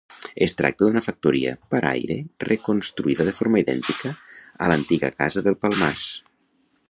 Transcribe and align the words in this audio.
Es 0.43 0.53
tracta 0.59 0.85
d'una 0.85 1.03
factoria 1.07 1.51
paraire 1.73 2.17
reconstruïda 2.47 3.27
de 3.29 3.35
forma 3.41 3.63
idèntica 3.65 4.15
a 4.67 4.71
l'antiga 4.73 5.11
casa 5.23 5.47
del 5.49 5.61
Palmàs. 5.67 6.05